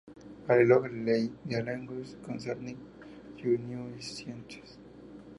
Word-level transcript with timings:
Galileo 0.47 0.79
Galilei, 0.83 1.23
Dialogues 1.45 2.09
Concerning 2.25 2.75
Two 3.37 3.53
New 3.67 3.85
Sciences. 4.07 4.71